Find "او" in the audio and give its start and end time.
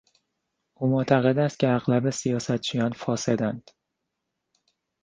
0.73-0.87